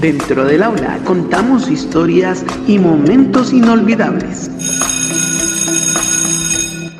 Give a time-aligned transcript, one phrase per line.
[0.00, 4.50] Dentro del aula contamos historias y momentos inolvidables.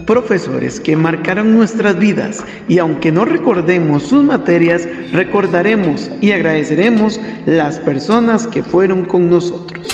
[0.07, 7.79] Profesores que marcaron nuestras vidas y aunque no recordemos sus materias, recordaremos y agradeceremos las
[7.81, 9.87] personas que fueron con nosotros.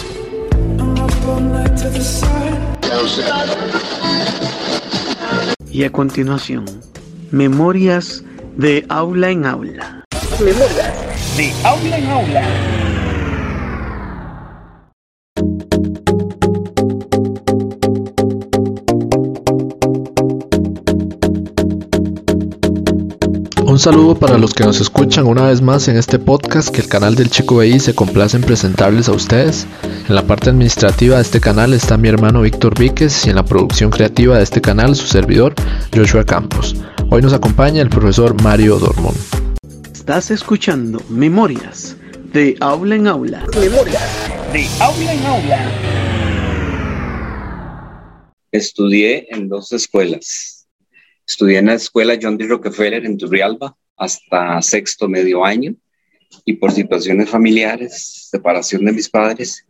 [5.73, 6.67] Y a continuación,
[7.33, 8.23] memorias
[8.57, 10.05] de aula en aula.
[10.39, 12.82] Memorias de aula en aula.
[23.73, 26.89] Un saludo para los que nos escuchan una vez más en este podcast que el
[26.89, 29.67] canal del Chico BI se complace en presentarles a ustedes.
[30.11, 33.47] En la parte administrativa de este canal está mi hermano Víctor Víquez y en la
[33.47, 35.55] producción creativa de este canal su servidor
[35.91, 36.77] Joshua Campos.
[37.11, 39.15] Hoy nos acompaña el profesor Mario Dormón.
[39.91, 41.97] Estás escuchando Memorias
[42.31, 43.47] de Aula en Aula.
[43.59, 44.03] Memorias
[44.53, 45.73] de Aula en Aula.
[48.53, 50.62] Estudié en dos escuelas
[51.27, 52.47] Estudié en la escuela John D.
[52.47, 55.75] Rockefeller en Turrialba hasta sexto medio año
[56.45, 59.67] y por situaciones familiares, separación de mis padres,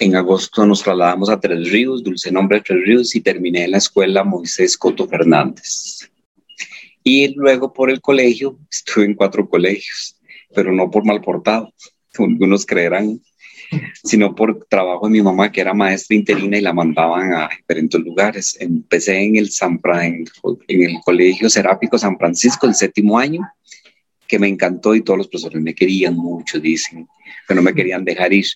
[0.00, 3.70] en agosto nos trasladamos a Tres Ríos, dulce nombre de Tres Ríos, y terminé en
[3.70, 6.10] la escuela Moisés Coto Fernández.
[7.04, 10.16] Y luego por el colegio, estuve en cuatro colegios,
[10.54, 11.72] pero no por mal portado,
[12.18, 13.20] algunos creerán,
[14.02, 18.00] sino por trabajo de mi mamá, que era maestra interina y la mandaban a diferentes
[18.00, 18.56] lugares.
[18.60, 20.26] Empecé en el, San, en,
[20.68, 23.42] el Colegio Serápico San Francisco, el séptimo año,
[24.26, 27.06] que me encantó y todos los profesores me querían mucho, dicen,
[27.46, 28.46] que no me querían dejar ir.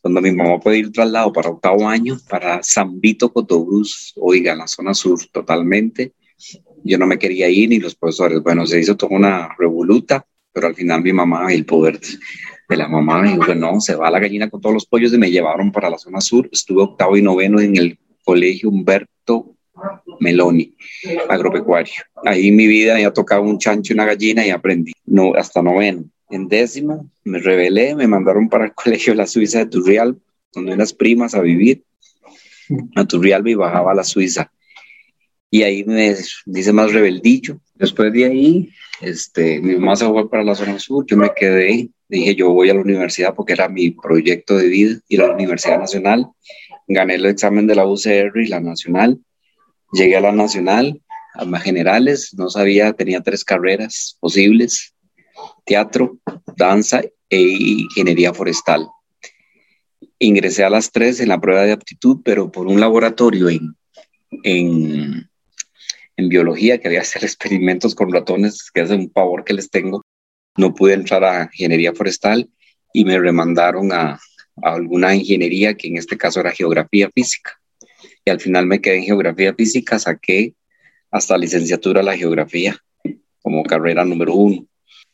[0.00, 4.68] Cuando mi mamá puede ir traslado para octavo año, para San Vito Cotobruz, oiga, la
[4.68, 6.12] zona sur totalmente,
[6.84, 8.42] yo no me quería ir ni los profesores.
[8.42, 12.00] Bueno, se hizo toda una revoluta, pero al final mi mamá, el poder
[12.68, 15.18] de la mamá me dijo, no, se va la gallina con todos los pollos y
[15.18, 16.48] me llevaron para la zona sur.
[16.52, 19.54] Estuve octavo y noveno en el colegio Humberto
[20.20, 20.74] Meloni,
[21.28, 21.94] agropecuario.
[22.24, 26.04] Ahí mi vida había tocado un chancho y una gallina y aprendí, no, hasta noveno.
[26.28, 30.18] En décimo me rebelé, me mandaron para el colegio de la Suiza de Turrial,
[30.52, 31.84] donde unas primas a vivir
[32.96, 34.52] a Turrialba y bajaba a la Suiza.
[35.50, 36.14] Y ahí me
[36.44, 37.60] dice más rebeldillo.
[37.76, 41.88] Después de ahí, este, mi mamá se fue para la zona sur, yo me quedé
[42.08, 45.34] dije yo voy a la universidad porque era mi proyecto de vida, ir a la
[45.34, 46.28] Universidad Nacional.
[46.86, 49.18] Gané el examen de la UCR y la Nacional.
[49.92, 51.02] Llegué a la Nacional,
[51.34, 54.94] a las generales, no sabía, tenía tres carreras posibles,
[55.64, 56.18] teatro,
[56.56, 58.88] danza e ingeniería forestal.
[60.18, 63.76] Ingresé a las tres en la prueba de aptitud, pero por un laboratorio en,
[64.42, 65.30] en,
[66.16, 70.02] en biología que había hacer experimentos con ratones, que es un pavor que les tengo,
[70.58, 72.50] no pude entrar a ingeniería forestal
[72.92, 74.18] y me remandaron a,
[74.60, 77.52] alguna ingeniería que en este caso era geografía física.
[78.24, 80.54] Y al final me quedé en geografía física, saqué
[81.12, 82.76] hasta licenciatura la geografía
[83.40, 84.66] como carrera número uno.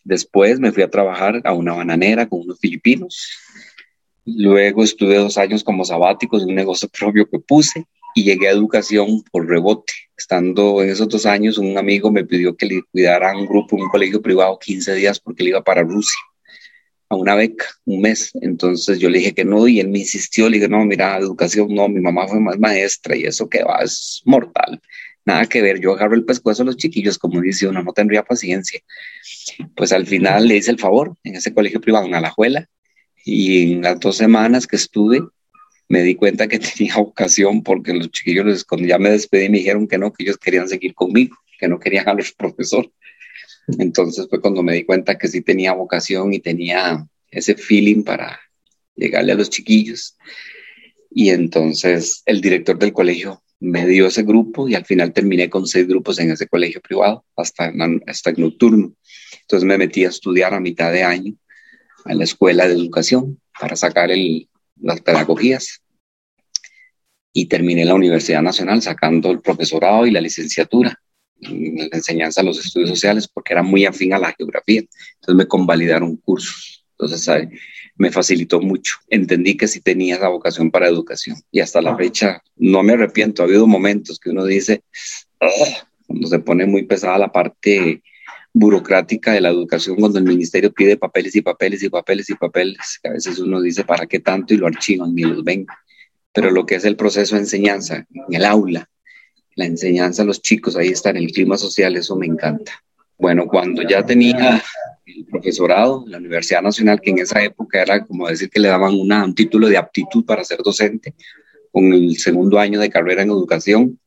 [0.03, 3.39] Después me fui a trabajar a una bananera con unos filipinos.
[4.25, 8.53] Luego estuve dos años como sabáticos en un negocio propio que puse y llegué a
[8.53, 9.93] educación por rebote.
[10.17, 13.89] Estando en esos dos años, un amigo me pidió que le cuidara un grupo, un
[13.89, 16.21] colegio privado 15 días porque él iba para Rusia
[17.09, 18.31] a una beca, un mes.
[18.41, 21.75] Entonces yo le dije que no y él me insistió, le dije, no, mira, educación,
[21.75, 24.81] no, mi mamá fue más maestra y eso que va es mortal.
[25.27, 28.23] Nada que ver, yo agarro el pescuezo a los chiquillos, como dice uno, no tendría
[28.23, 28.81] paciencia.
[29.75, 32.69] Pues al final le hice el favor en ese colegio privado en Alajuela
[33.25, 35.23] y en las dos semanas que estuve,
[35.89, 39.87] me di cuenta que tenía vocación porque los chiquillos, cuando ya me despedí, me dijeron
[39.87, 42.91] que no, que ellos querían seguir conmigo, que no querían a los profesores.
[43.79, 48.39] Entonces fue cuando me di cuenta que sí tenía vocación y tenía ese feeling para
[48.95, 50.17] llegarle a los chiquillos.
[51.11, 55.67] Y entonces el director del colegio me dio ese grupo y al final terminé con
[55.67, 57.73] seis grupos en ese colegio privado, hasta,
[58.07, 58.95] hasta el nocturno.
[59.41, 61.35] Entonces me metí a estudiar a mitad de año
[62.05, 64.49] a la escuela de educación para sacar el,
[64.81, 65.83] las pedagogías
[67.33, 70.99] y terminé la Universidad Nacional sacando el profesorado y la licenciatura
[71.41, 74.81] en la enseñanza de los estudios sociales porque era muy afín a la geografía.
[74.81, 76.85] Entonces me convalidaron cursos.
[76.93, 77.49] Entonces
[77.97, 78.97] me facilitó mucho.
[79.09, 83.43] Entendí que sí tenía esa vocación para educación y hasta la fecha no me arrepiento.
[83.43, 84.83] Ha habido momentos que uno dice,
[85.41, 88.03] ah", cuando se pone muy pesada la parte
[88.57, 93.01] burocrática de la educación cuando el ministerio pide papeles y papeles y papeles y papeles,
[93.03, 94.55] que a veces uno dice, ¿para qué tanto?
[94.55, 95.67] Y lo archivan ni los ven.
[96.33, 98.89] Pero lo que es el proceso de enseñanza en el aula,
[99.57, 102.73] la enseñanza a los chicos, ahí está el clima social, eso me encanta.
[103.19, 104.63] Bueno, cuando ya tenía
[105.07, 108.95] el profesorado la Universidad Nacional, que en esa época era como decir que le daban
[108.95, 111.15] un título de aptitud para ser docente,
[111.73, 113.99] con el segundo año de carrera en educación.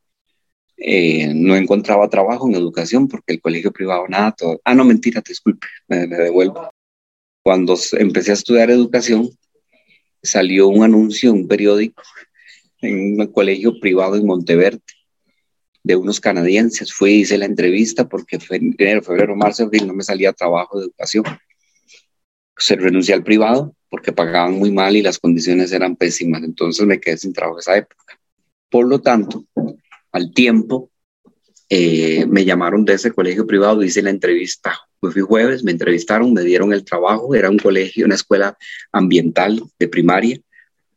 [0.78, 4.60] Eh, no encontraba trabajo en educación porque el colegio privado nada, todo.
[4.64, 6.70] Ah, no, mentira, disculpe, me, me devuelvo.
[7.42, 9.30] Cuando empecé a estudiar educación,
[10.22, 12.02] salió un anuncio en un periódico
[12.80, 14.80] en un colegio privado en Monteverde
[15.82, 16.92] de unos canadienses.
[16.92, 21.24] Fui hice la entrevista porque en enero, febrero, marzo, no me salía trabajo de educación.
[22.56, 26.42] Se renuncié al privado porque pagaban muy mal y las condiciones eran pésimas.
[26.42, 28.18] Entonces me quedé sin trabajo esa época.
[28.70, 29.44] Por lo tanto,
[30.12, 30.90] al tiempo,
[31.70, 34.78] eh, me llamaron de ese colegio privado, hice la entrevista.
[35.00, 37.34] Pues fui jueves, me entrevistaron, me dieron el trabajo.
[37.34, 38.56] Era un colegio, una escuela
[38.92, 40.40] ambiental de primaria.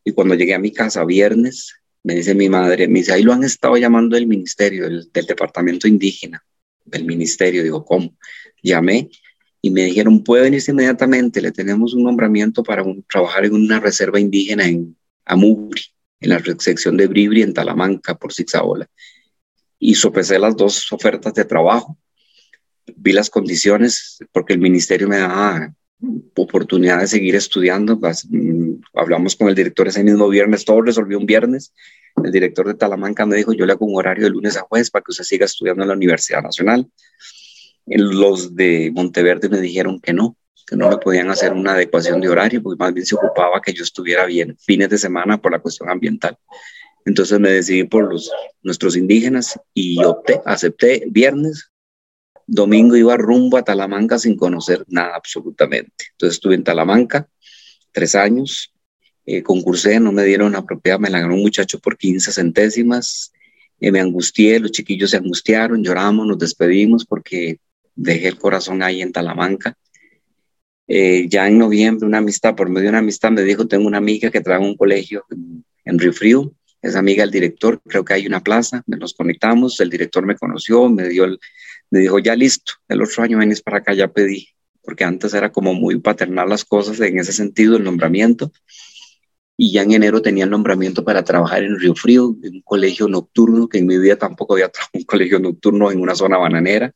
[0.04, 3.34] Y cuando llegué a mi casa viernes, me dice mi madre, me dice, ahí lo
[3.34, 6.44] han estado llamando del ministerio, del, departamento indígena,
[6.86, 7.64] del ministerio.
[7.64, 8.16] Digo, ¿cómo?
[8.64, 9.10] Llamé
[9.62, 14.20] y me dijeron, puede venirse inmediatamente, le tenemos un nombramiento para trabajar en una reserva
[14.20, 15.82] indígena en Amubri,
[16.22, 18.88] en la sección de Bribri, en Talamanca, por Zigzagola.
[19.80, 21.98] Y sopesé las dos ofertas de trabajo,
[22.96, 25.74] vi las condiciones, porque el ministerio me daba
[26.36, 28.00] oportunidad de seguir estudiando.
[28.30, 31.74] Mm, hablamos con el director ese mismo viernes, todo resolvió un viernes.
[32.24, 34.92] El director de Talamanca me dijo, yo le hago un horario de lunes a jueves
[34.92, 36.88] para que usted siga estudiando en la Universidad Nacional.
[37.86, 40.38] Los de Monteverde me dijeron que no,
[40.68, 43.74] que no me podían hacer una adecuación de horario, porque más bien se ocupaba que
[43.74, 46.38] yo estuviera bien fines de semana por la cuestión ambiental.
[47.06, 48.32] Entonces me decidí por los,
[48.62, 51.72] nuestros indígenas y opté, acepté viernes,
[52.46, 56.06] domingo iba rumbo a Talamanca sin conocer nada absolutamente.
[56.12, 57.28] Entonces estuve en Talamanca
[57.92, 58.74] tres años,
[59.26, 63.32] eh, concursé, no me dieron la propiedad, me la ganó un muchacho por 15 centésimas,
[63.80, 67.60] eh, me angustié, los chiquillos se angustiaron, lloramos, nos despedimos porque
[67.96, 69.78] dejé el corazón ahí en Talamanca.
[70.94, 74.00] Eh, ya en noviembre, una amistad, por medio de una amistad, me dijo, tengo una
[74.00, 76.52] amiga que trae un colegio en, en Río Frío,
[76.82, 80.90] es amiga del director, creo que hay una plaza, nos conectamos, el director me conoció,
[80.90, 81.28] me dio
[81.92, 84.50] me dijo, ya listo, el otro año venís para acá, ya pedí,
[84.82, 88.52] porque antes era como muy paternal las cosas en ese sentido, el nombramiento.
[89.56, 93.08] Y ya en enero tenía el nombramiento para trabajar en Río Frío, en un colegio
[93.08, 96.38] nocturno, que en mi vida tampoco había trabajado en un colegio nocturno en una zona
[96.38, 96.94] bananera.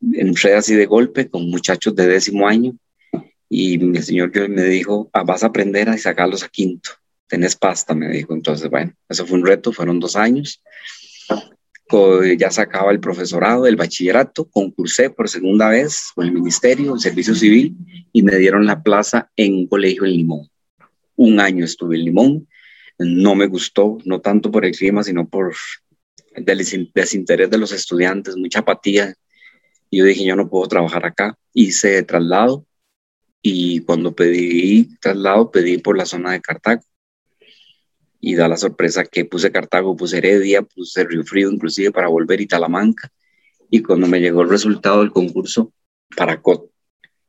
[0.00, 2.76] Entré así de golpe con muchachos de décimo año
[3.48, 6.90] y el señor me dijo, ah, vas a aprender a sacarlos a quinto,
[7.26, 8.34] tenés pasta, me dijo.
[8.34, 10.62] Entonces, bueno, eso fue un reto, fueron dos años
[12.36, 17.34] ya sacaba el profesorado, el bachillerato, concursé por segunda vez con el ministerio, el servicio
[17.34, 17.76] civil,
[18.12, 20.48] y me dieron la plaza en un colegio en Limón.
[21.16, 22.48] Un año estuve en Limón,
[22.98, 25.54] no me gustó, no tanto por el clima, sino por
[26.34, 29.14] el desinterés de los estudiantes, mucha apatía.
[29.90, 31.36] Y yo dije, yo no puedo trabajar acá.
[31.52, 32.66] Hice traslado
[33.42, 36.82] y cuando pedí traslado, pedí por la zona de Cartago
[38.20, 42.40] y da la sorpresa que puse Cartago, puse Heredia, puse Río Frío inclusive para volver
[42.40, 43.10] y Talamanca.
[43.70, 45.72] Y cuando me llegó el resultado del concurso,
[46.16, 46.70] para COT.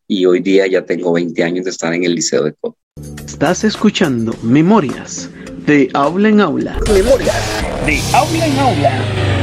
[0.07, 2.75] Y hoy día ya tengo 20 años de estar en el Liceo de COT.
[3.25, 5.29] Estás escuchando Memorias
[5.65, 6.79] de Aula en Aula.
[6.91, 9.38] Memorias de Aula en Aula.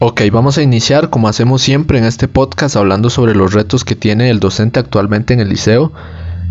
[0.00, 3.96] Ok, vamos a iniciar como hacemos siempre en este podcast hablando sobre los retos que
[3.96, 5.92] tiene el docente actualmente en el liceo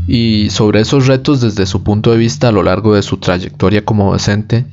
[0.05, 3.85] y sobre esos retos desde su punto de vista a lo largo de su trayectoria
[3.85, 4.65] como docente,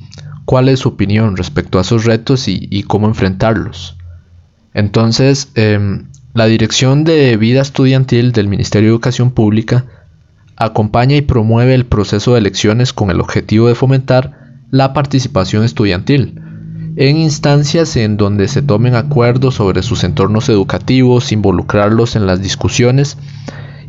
[0.43, 3.95] cuál es su opinión respecto a esos retos y, cómo enfrentarlos.
[4.73, 9.85] Entonces, em, la Dirección de Vida Estudiantil del Ministerio de Educación Pública
[10.57, 16.41] acompaña y promueve el proceso de elecciones con el objetivo de fomentar la participación estudiantil
[16.97, 23.17] en instancias en donde se tomen acuerdos sobre sus entornos educativos, involucrarlos en las discusiones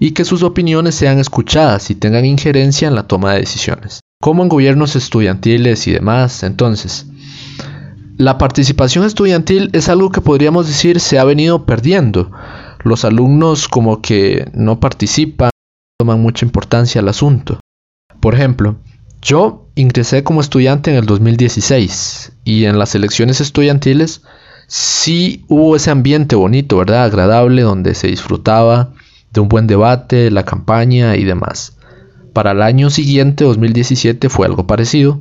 [0.00, 4.00] y que sus opiniones sean escuchadas y tengan injerencia en la toma de decisiones.
[4.20, 7.06] Como en gobiernos estudiantiles y demás, entonces,
[8.16, 12.32] la participación estudiantil es algo que podríamos decir se ha venido perdiendo.
[12.82, 15.50] Los alumnos como que no participan,
[15.98, 17.60] toman mucha importancia al asunto.
[18.20, 18.76] Por ejemplo,
[19.20, 24.22] yo ingresé como estudiante en el 2016 y en las elecciones estudiantiles
[24.66, 27.04] sí hubo ese ambiente bonito, ¿verdad?
[27.04, 28.90] Agradable, donde se disfrutaba
[29.32, 31.76] de un buen debate, la campaña y demás.
[32.32, 35.20] Para el año siguiente, 2017, fue algo parecido,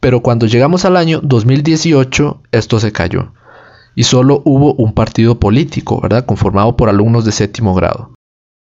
[0.00, 3.32] pero cuando llegamos al año 2018, esto se cayó
[3.96, 6.24] y solo hubo un partido político, ¿verdad?
[6.24, 8.13] Conformado por alumnos de séptimo grado.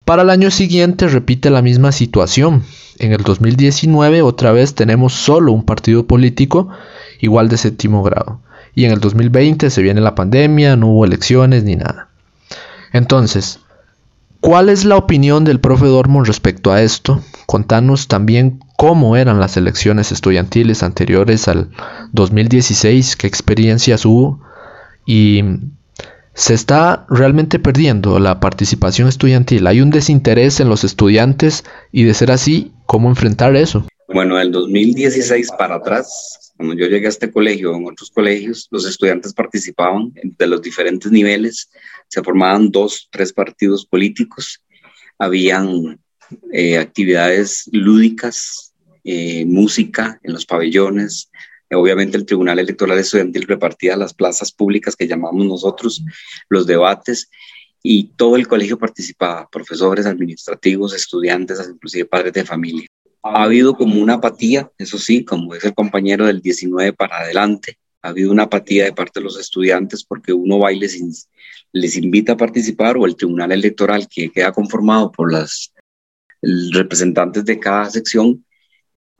[0.05, 2.63] Para el año siguiente repite la misma situación.
[2.99, 6.69] En el 2019 otra vez tenemos solo un partido político
[7.21, 8.41] igual de séptimo grado.
[8.75, 12.09] Y en el 2020 se viene la pandemia, no hubo elecciones ni nada.
[12.93, 13.61] Entonces,
[14.41, 17.23] ¿cuál es la opinión del profe Dormon respecto a esto?
[17.47, 21.71] Contanos también cómo eran las elecciones estudiantiles anteriores al
[22.13, 24.41] 2016, qué experiencias hubo
[25.07, 25.43] y
[26.35, 29.67] se está realmente perdiendo la participación estudiantil.
[29.67, 33.87] Hay un desinterés en los estudiantes y de ser así, ¿cómo enfrentar eso?
[34.09, 38.87] Bueno, del 2016 para atrás, cuando yo llegué a este colegio en otros colegios, los
[38.87, 41.71] estudiantes participaban de los diferentes niveles,
[42.09, 44.63] se formaban dos, tres partidos políticos,
[45.19, 46.01] habían
[46.53, 48.73] eh, actividades lúdicas,
[49.05, 51.31] eh, música en los pabellones,
[51.75, 56.03] obviamente el Tribunal Electoral Estudiantil repartía las plazas públicas que llamamos nosotros,
[56.49, 57.31] los debates,
[57.83, 62.87] y todo el colegio participaba, profesores, administrativos, estudiantes, inclusive padres de familia.
[63.23, 67.79] Ha habido como una apatía, eso sí, como es el compañero del 19 para adelante,
[68.05, 72.33] ha habido una apatía de parte de los estudiantes porque uno va y les, invita
[72.33, 75.73] a participar o el tribunal electoral que queda conformado por los
[76.73, 78.45] representantes de cada sección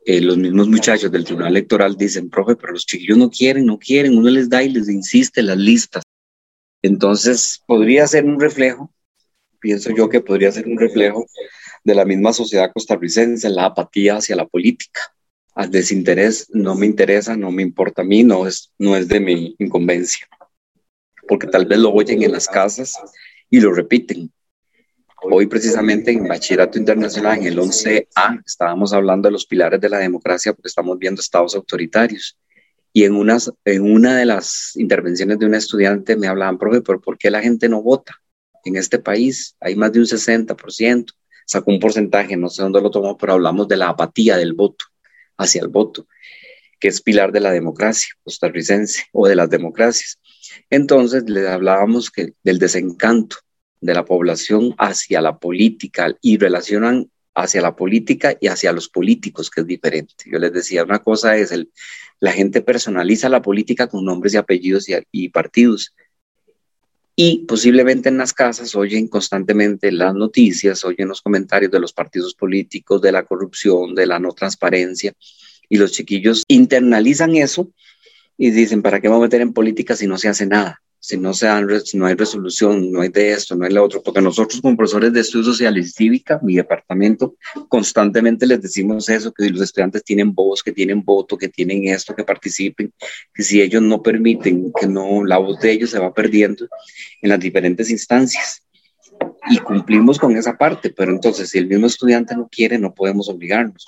[0.07, 3.79] eh, los mismos muchachos del tribunal electoral dicen, profe, pero los chiquillos no quieren, no
[3.79, 6.03] quieren, uno les da y les insiste las listas.
[6.83, 8.93] Entonces, podría ser un reflejo,
[9.61, 11.25] pienso yo que podría ser un reflejo
[11.83, 15.01] de la misma sociedad costarricense, la apatía hacia la política,
[15.55, 19.21] al desinterés, no me interesa, no me importa a mí, no es, no es de
[19.21, 20.29] mi incumbencia,
[21.27, 22.95] porque tal vez lo oyen en las casas
[23.49, 24.31] y lo repiten,
[25.31, 29.99] Hoy precisamente en Bachillerato Internacional, en el 11A, estábamos hablando de los pilares de la
[29.99, 32.37] democracia porque estamos viendo estados autoritarios.
[32.93, 37.01] Y en, unas, en una de las intervenciones de un estudiante me hablaban, profe, pero
[37.01, 38.21] ¿por qué la gente no vota?
[38.65, 41.07] En este país hay más de un 60%,
[41.47, 44.85] sacó un porcentaje, no sé dónde lo tomó, pero hablamos de la apatía del voto
[45.39, 46.07] hacia el voto,
[46.79, 50.21] que es pilar de la democracia costarricense o de las democracias.
[50.69, 53.39] Entonces le hablábamos que, del desencanto
[53.85, 59.51] de la población hacia la política y relacionan hacia la política y hacia los políticos,
[59.51, 60.15] que es diferente.
[60.25, 61.71] Yo les decía, una cosa es, el,
[62.19, 65.95] la gente personaliza la política con nombres y apellidos y, partidos.
[67.15, 72.35] Y posiblemente en las casas oyen constantemente las noticias, oyen los comentarios de los partidos
[72.35, 75.13] políticos, de la corrupción, de la no transparencia,
[75.69, 77.71] y los chiquillos internalizan eso
[78.39, 80.81] y dicen, ¿para qué vamos a meter en política si no se hace nada?
[81.05, 84.03] Si no, se dan, no hay resolución, no hay de esto, no hay lo otro,
[84.03, 87.37] porque nosotros como profesores de estudios sociales y cívica, mi departamento,
[87.69, 92.15] constantemente les decimos eso, que los estudiantes tienen voz, que tienen voto, que tienen esto,
[92.15, 92.91] que participen,
[93.35, 96.67] que si ellos no permiten, que no, la voz de ellos se va perdiendo
[97.21, 98.63] en las diferentes instancias.
[99.51, 103.29] Y cumplimos con esa parte, pero entonces si el mismo estudiante no quiere, no podemos
[103.29, 103.87] obligarnos.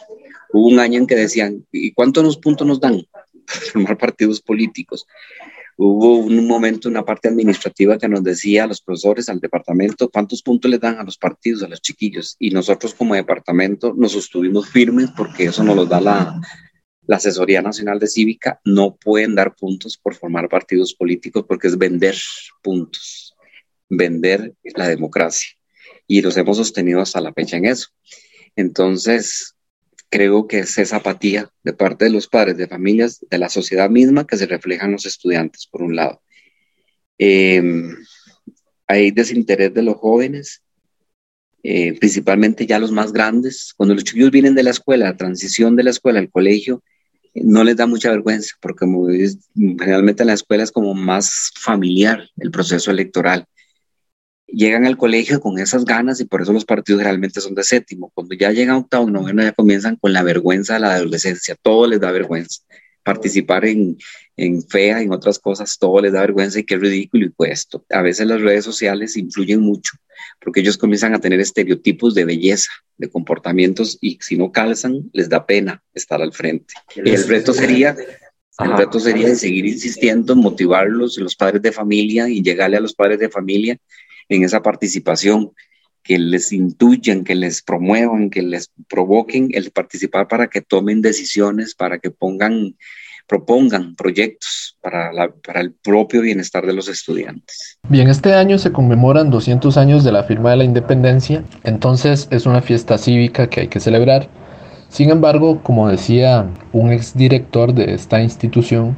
[0.52, 3.06] Hubo un año en que decían, ¿y cuántos puntos nos dan?
[3.72, 5.06] formar partidos políticos
[5.76, 10.42] hubo un momento, una parte administrativa que nos decía a los profesores, al departamento, cuántos
[10.42, 12.36] puntos les dan a los partidos, a los chiquillos.
[12.38, 16.40] Y nosotros como departamento nos sostuvimos firmes porque eso nos lo da la,
[17.06, 18.60] la Asesoría Nacional de Cívica.
[18.64, 22.16] No pueden dar puntos por formar partidos políticos porque es vender
[22.62, 23.34] puntos,
[23.88, 25.50] vender la democracia.
[26.06, 27.88] Y nos hemos sostenido hasta la fecha en eso.
[28.54, 29.55] Entonces,
[30.08, 33.90] creo que es esa apatía de parte de los padres, de familias, de la sociedad
[33.90, 36.22] misma que se refleja en los estudiantes, por un lado.
[37.18, 37.96] Em,
[38.86, 40.62] hay desinterés de los jóvenes,
[41.62, 43.72] eh, principalmente ya los más grandes.
[43.76, 46.82] Cuando los chicos vienen de la escuela, la transición de la escuela al colegio,
[47.34, 48.86] no les da mucha vergüenza, porque
[49.54, 53.46] generalmente en la escuela es como más familiar el proceso electoral
[54.46, 58.10] llegan al colegio con esas ganas y por eso los partidos realmente son de séptimo.
[58.14, 61.56] Cuando ya llegan a octavo, noveno, ya comienzan con la vergüenza de la adolescencia.
[61.60, 62.62] Todo les da vergüenza.
[63.02, 63.96] Participar en,
[64.36, 67.84] en FEA, en otras cosas, todo les da vergüenza y qué ridículo y puesto.
[67.90, 69.92] A veces las redes sociales influyen mucho
[70.40, 75.28] porque ellos comienzan a tener estereotipos de belleza, de comportamientos y si no calzan, les
[75.28, 76.74] da pena estar al frente.
[76.94, 77.96] El reto sería
[78.58, 83.18] el reto sería seguir insistiendo, motivarlos, los padres de familia y llegarle a los padres
[83.18, 83.78] de familia
[84.28, 85.52] en esa participación,
[86.06, 91.74] que les intuyan, que les promuevan, que les provoquen el participar para que tomen decisiones,
[91.74, 92.76] para que pongan,
[93.26, 95.10] propongan proyectos para,
[95.44, 97.78] para el propio bienestar de los estudiantes.
[97.88, 102.46] Bien, este año se conmemoran 200 años de la firma de la independencia, entonces es
[102.46, 104.28] una fiesta cívica que hay que celebrar.
[104.88, 108.96] Sin embargo, como decía un exdirector de esta institución,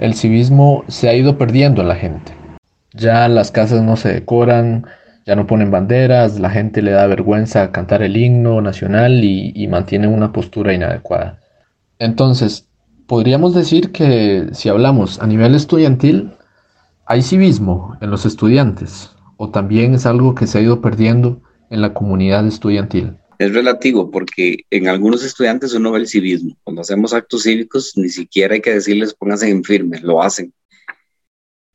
[0.00, 2.39] el civismo se ha ido perdiendo en la gente.
[2.92, 4.86] Ya las casas no se decoran,
[5.26, 10.08] ya no ponen banderas, la gente le da vergüenza cantar el himno nacional y, mantiene
[10.08, 11.40] una postura inadecuada.
[11.98, 12.68] Entonces,
[13.06, 16.32] podríamos decir que si hablamos a nivel estudiantil,
[17.06, 21.80] hay civismo en los estudiantes o también es algo que se ha ido perdiendo en
[21.80, 23.16] la comunidad estudiantil?
[23.38, 26.56] Es relativo porque en algunos estudiantes uno ve el civismo.
[26.62, 30.52] Cuando hacemos actos cívicos, ni siquiera hay que decirles pónganse en firme, lo hacen.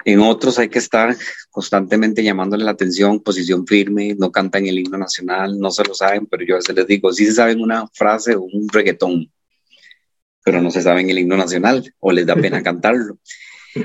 [0.08, 1.18] En otros hay que estar
[1.50, 6.28] constantemente llamándole la atención, posición firme, no cantan el himno nacional, no se lo saben,
[6.28, 9.32] pero yo a veces les digo, sí se saben una frase o un reggaetón,
[10.44, 13.18] pero no se saben el himno nacional o les da pena cantarlo.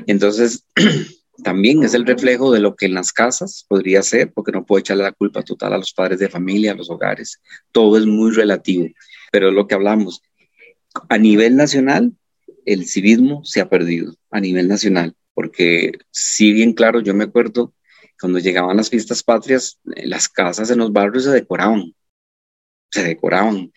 [0.07, 0.67] Entonces,
[1.43, 4.81] también es el reflejo de lo que en las casas podría ser, porque no puedo
[4.81, 7.41] echarle la culpa total a los padres de familia, a los hogares.
[7.73, 8.89] Todo es muy relativo,
[9.33, 10.21] pero es lo que hablamos.
[11.09, 12.13] A nivel nacional,
[12.67, 17.75] el civismo se ha perdido, a nivel nacional porque sí bien claro, yo me acuerdo
[18.21, 21.95] cuando llegaban las fiestas patrias, eh, las casas en los barrios se decoraban,
[22.91, 23.73] se decoraban.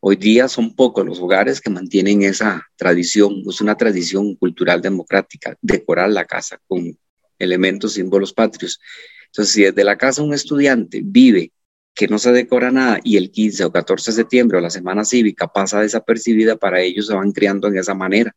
[0.00, 5.56] Hoy día son pocos los hogares que mantienen esa tradición, es una tradición cultural democrática,
[5.62, 6.96] decorar la casa con
[7.38, 8.78] elementos, símbolos patrios.
[9.26, 11.52] Entonces, si desde la casa un estudiante vive
[11.94, 15.04] que no se decora nada y el 15 o 14 de septiembre o la semana
[15.04, 18.36] cívica pasa desapercibida, para ellos se van criando en esa manera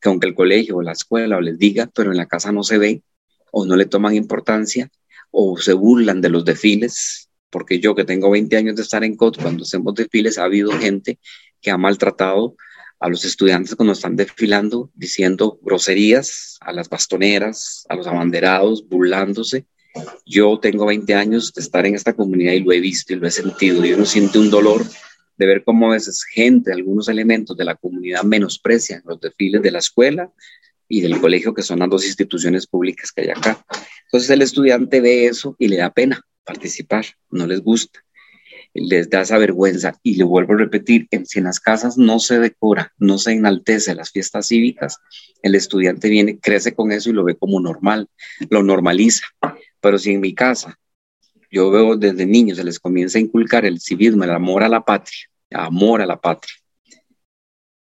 [0.00, 2.62] que aunque el colegio o la escuela o les diga, pero en la casa no
[2.62, 3.02] se ve
[3.52, 4.90] o no le toman importancia
[5.30, 9.16] o se burlan de los desfiles, porque yo que tengo 20 años de estar en
[9.16, 11.18] COT, cuando hacemos desfiles ha habido gente
[11.60, 12.56] que ha maltratado
[12.98, 19.66] a los estudiantes cuando están desfilando, diciendo groserías a las bastoneras, a los abanderados, burlándose.
[20.26, 23.26] Yo tengo 20 años de estar en esta comunidad y lo he visto y lo
[23.26, 24.84] he sentido y uno siente un dolor
[25.40, 29.70] de ver cómo a veces gente, algunos elementos de la comunidad menosprecian los desfiles de
[29.70, 30.30] la escuela
[30.86, 33.64] y del colegio, que son las dos instituciones públicas que hay acá.
[34.04, 38.00] Entonces el estudiante ve eso y le da pena participar, no les gusta,
[38.74, 39.98] les da esa vergüenza.
[40.02, 43.32] Y le vuelvo a repetir, en, si en las casas no se decora, no se
[43.32, 44.98] enaltece las fiestas cívicas,
[45.42, 48.08] el estudiante viene, crece con eso y lo ve como normal,
[48.50, 49.24] lo normaliza.
[49.80, 50.78] Pero si en mi casa
[51.50, 54.84] yo veo desde niños se les comienza a inculcar el civismo, el amor a la
[54.84, 56.54] patria, amor a la patria.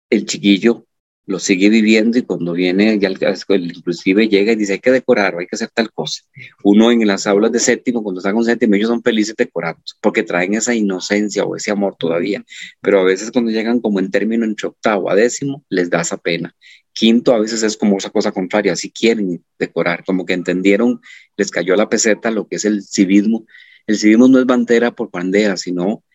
[0.09, 0.85] El chiquillo
[1.27, 5.47] lo sigue viviendo y cuando viene ya inclusive llega y dice hay que decorar hay
[5.47, 6.21] que hacer tal cosa.
[6.63, 10.23] Uno en las aulas de séptimo, cuando están con séptimo, ellos son felices decorando porque
[10.23, 12.43] traen esa inocencia o ese amor todavía.
[12.81, 16.17] Pero a veces cuando llegan como en término entre octavo a décimo, les da esa
[16.17, 16.55] pena.
[16.95, 21.01] Quinto a veces es como esa cosa contraria, si quieren decorar, como que entendieron,
[21.35, 23.45] les cayó la peseta lo que es el civismo.
[23.85, 26.05] El civismo no es bandera por bandera, sino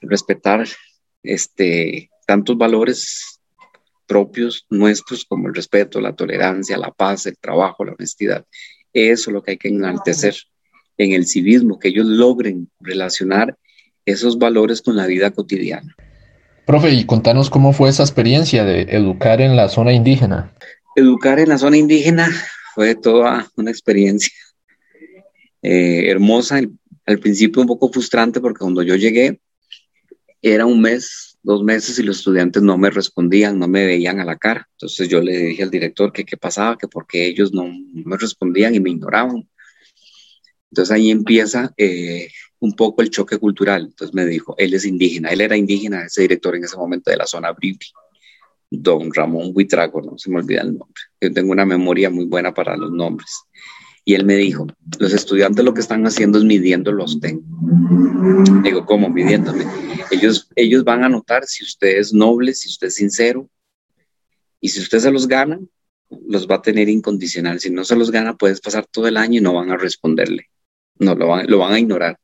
[0.00, 0.66] respetar
[1.22, 3.40] este, tantos valores
[4.08, 8.44] propios nuestros como el respeto, la tolerancia, la paz, el trabajo, la honestidad.
[8.92, 10.34] Eso es lo que hay que enaltecer
[10.98, 13.56] en el civismo, que ellos logren relacionar
[14.04, 15.94] esos valores con la vida cotidiana.
[16.70, 20.54] Profe, y contanos cómo fue esa experiencia de educar en la zona indígena.
[20.94, 22.30] Educar en la zona indígena
[22.76, 24.32] fue toda una experiencia
[25.62, 26.60] eh, hermosa,
[27.06, 29.40] al principio un poco frustrante porque cuando yo llegué
[30.42, 34.24] era un mes, dos meses y los estudiantes no me respondían, no me veían a
[34.24, 34.68] la cara.
[34.74, 38.76] Entonces yo le dije al director que qué pasaba, que porque ellos no, me respondían
[38.76, 39.48] y me ignoraban.
[40.70, 42.28] Entonces ahí empieza eh,
[42.60, 43.86] un poco el choque cultural.
[43.86, 47.16] Entonces me dijo, él es indígena, él era indígena, ese director en ese momento de
[47.16, 47.88] la zona Bribri,
[48.70, 51.02] don Ramón Buitrago, no se me olvida el nombre.
[51.20, 53.42] Yo tengo una memoria muy buena para los nombres.
[54.04, 54.66] Y él me dijo,
[54.98, 57.42] los estudiantes lo que están haciendo es midiendo los TEN.
[58.62, 59.64] Digo, ¿cómo midiéndome?
[60.10, 63.48] Ellos, ellos van a notar si usted es noble, si usted es sincero.
[64.60, 65.58] Y si usted se los gana,
[66.26, 67.60] los va a tener incondicional.
[67.60, 70.48] Si no se los gana, puedes pasar todo el año y no van a responderle.
[71.00, 72.18] No, lo van, lo van a ignorar.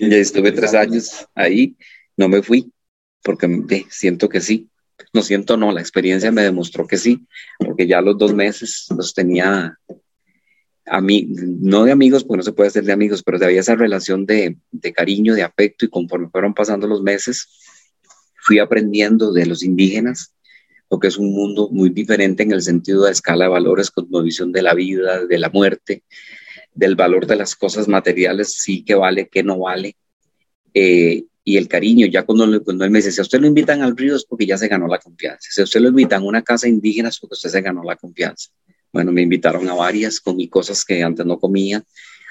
[0.00, 1.76] ya estuve tres años ahí,
[2.16, 2.72] no me fui,
[3.22, 4.68] porque siento que sí.
[5.12, 7.26] No siento, no, la experiencia me demostró que sí,
[7.58, 9.76] porque ya los dos meses los tenía
[10.86, 13.74] a mí, no de amigos, porque no se puede hacer de amigos, pero había esa
[13.74, 17.48] relación de, de cariño, de afecto, y conforme fueron pasando los meses,
[18.36, 20.34] fui aprendiendo de los indígenas,
[20.86, 24.62] porque es un mundo muy diferente en el sentido de escala de valores, cosmovisión de
[24.62, 26.04] la vida, de la muerte,
[26.74, 29.96] del valor de las cosas materiales, sí que vale, que no vale,
[30.74, 33.82] eh, y el cariño, ya cuando, cuando él me dice, si a usted lo invitan
[33.82, 36.26] al río es porque ya se ganó la confianza, si a usted lo invitan a
[36.26, 38.50] una casa indígena es porque usted se ganó la confianza.
[38.92, 41.84] Bueno, me invitaron a varias, comí cosas que antes no comía,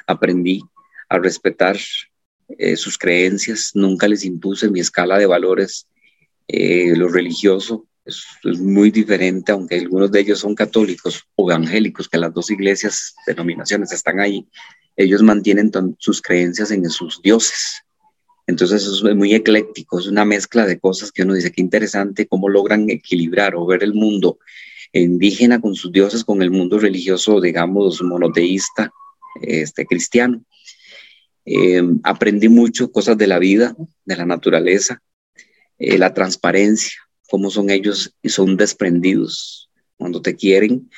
[0.07, 0.63] aprendí
[1.09, 1.77] a respetar
[2.57, 5.87] eh, sus creencias, nunca les impuse mi escala de valores,
[6.47, 12.17] eh, lo religioso es, muy diferente, aunque algunos de ellos son católicos o evangélicos, que
[12.17, 14.47] las dos iglesias, denominaciones están ahí,
[14.95, 17.83] ellos mantienen sus creencias en sus dioses.
[18.45, 22.27] Entonces eso es muy ecléctico, es una mezcla de cosas que uno dice que interesante
[22.27, 24.37] cómo logran equilibrar o ver el mundo
[24.91, 28.91] indígena con sus dioses, con el mundo religioso, digamos, monoteísta,
[29.41, 30.43] este, cristiano.
[31.45, 35.01] Em, aprendí mucho cosas de la vida, de la naturaleza,
[35.79, 37.02] eh, la transparencia,
[37.33, 39.67] cómo son ellos y son desprendidos.
[39.97, 40.91] Cuando te quieren,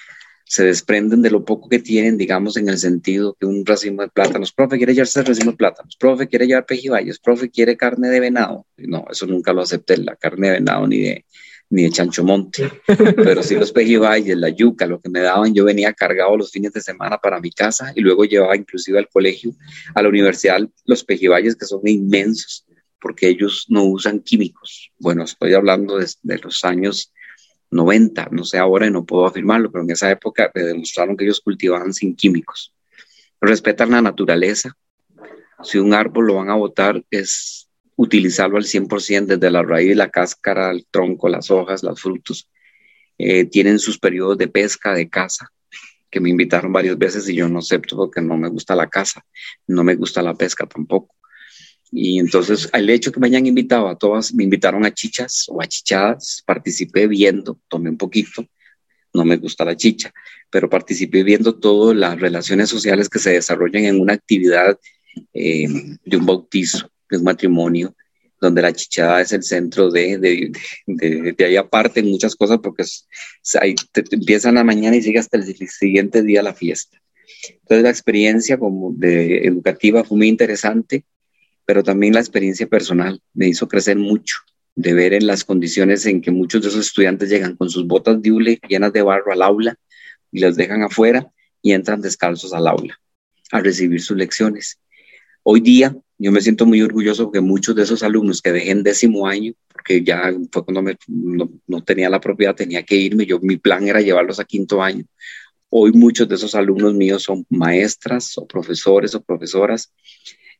[0.43, 4.10] se desprenden de lo poco que tienen, digamos, en el sentido que un racimo de
[4.10, 8.10] plátanos, profe, quiere llevarse el racimo de plátanos, profe, quiere llevar pejibayes, profe, quiere carne
[8.10, 8.67] de venado.
[8.76, 11.26] No, eso nunca lo acepté, la carne de venado ni de,
[11.69, 12.69] ni de chancho monte,
[13.15, 16.74] pero sí los pejibayes, la yuca, lo que me daban, yo venía cargado los fines
[16.74, 19.52] de semana para mi casa y luego llevaba inclusive al colegio,
[19.93, 22.64] a la universidad, los pejibayes que son inmensos,
[23.06, 24.91] porque ellos no usan químicos.
[24.98, 27.13] Bueno, estoy hablando de, los años
[27.70, 31.24] 90, no sé ahora y no puedo afirmarlo, pero en esa época me demostraron que
[31.24, 32.74] ellos cultivaban sin químicos.
[33.39, 34.76] Respetan la naturaleza.
[35.62, 40.10] Si un árbol lo van a botar, es utilizarlo al 100% desde la raíz, la
[40.10, 42.50] cáscara, el tronco, las hojas, los frutos.
[43.20, 45.52] Eh, tienen sus periodos de pesca, de caza,
[46.10, 49.24] que me invitaron varias veces y yo no acepto porque no me gusta la caza,
[49.68, 51.13] no me gusta la pesca tampoco.
[51.97, 55.62] Y entonces, el hecho que me hayan invitado a todas, me invitaron a chichas o
[55.62, 58.45] a chichadas, participé viendo, tomé un poquito,
[59.13, 60.13] no me gusta la chicha,
[60.49, 64.77] pero participé viendo todas las relaciones sociales que se desarrollan en una actividad
[65.34, 65.67] eh,
[66.03, 67.95] de un bautizo, de un matrimonio,
[68.41, 70.51] donde la chichada es el centro de, de,
[70.86, 73.08] de, de ahí aparte muchas cosas, porque es,
[73.62, 77.01] ahí te, te empieza en la mañana y sigue hasta el siguiente día la fiesta.
[77.47, 81.05] Entonces la experiencia como de educativa fue muy interesante
[81.65, 84.38] pero también la experiencia personal me hizo crecer mucho,
[84.75, 88.21] de ver en las condiciones en que muchos de esos estudiantes llegan con sus botas
[88.21, 89.75] de hule llenas de barro al aula
[90.32, 92.99] y las dejan afuera y entran descalzos al aula
[93.51, 94.80] a recibir sus lecciones.
[95.43, 98.84] Hoy día yo me siento muy orgulloso porque muchos de esos alumnos que dejé en
[98.84, 103.39] décimo año, porque ya fue cuando no, no, tenía la propiedad, tenía que irme, yo
[103.41, 105.06] mi plan era llevarlos a quinto año.
[105.69, 109.91] Hoy muchos de esos alumnos míos son maestras o profesores o profesoras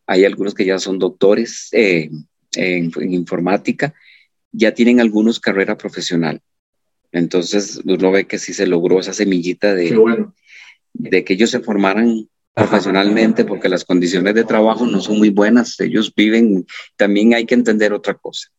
[0.08, 2.10] hay algunos que ya son doctores eh,
[2.56, 3.94] en, en, informática,
[4.52, 6.42] ya tienen algunos carrera profesional.
[7.12, 10.36] Entonces uno ve que sí se logró esa semillita de, bueno.
[10.94, 15.80] de que ellos se formaran profesionalmente porque las condiciones de trabajo no son muy buenas.
[15.80, 16.66] Ellos viven,
[16.96, 18.50] también hay que entender otra cosa.